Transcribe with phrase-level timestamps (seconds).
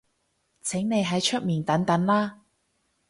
[0.63, 2.41] 請你喺出面等等啦